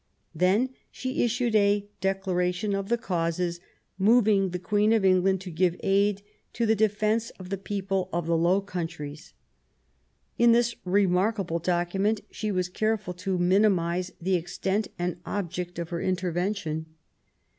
Then 0.33 0.69
she 0.89 1.23
issued 1.23 1.53
a 1.53 1.87
Declaration 2.01 2.73
of 2.73 2.89
the 2.89 2.97
Causes 2.97 3.59
moving 3.99 4.49
the 4.49 4.57
Queen 4.57 4.93
of 4.93 5.05
England 5.05 5.41
to 5.41 5.51
give 5.51 5.79
aid 5.83 6.23
to 6.53 6.65
the 6.65 6.73
defence 6.75 7.29
of 7.39 7.49
the 7.49 7.57
people 7.59 8.09
of 8.11 8.25
the 8.25 8.35
Low 8.35 8.61
Countries". 8.61 9.35
In 10.39 10.53
this 10.53 10.73
remarkable 10.85 11.59
document 11.59 12.21
she 12.31 12.51
was 12.51 12.67
careful 12.67 13.13
to 13.13 13.37
minimise 13.37 14.11
the 14.19 14.33
extent 14.33 14.87
and 14.97 15.17
object 15.23 15.77
of 15.77 15.89
her 15.89 16.01
intervention. 16.01 16.87